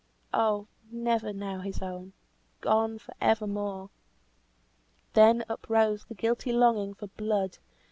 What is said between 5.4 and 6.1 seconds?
uprose